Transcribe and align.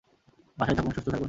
বাসায় 0.57 0.75
থাকুন, 0.77 0.91
সুস্থ 0.95 1.07
থাকুন। 1.07 1.19